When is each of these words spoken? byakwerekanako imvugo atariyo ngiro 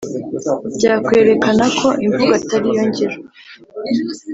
byakwerekanako 0.75 1.87
imvugo 2.05 2.33
atariyo 2.39 2.81
ngiro 2.87 3.15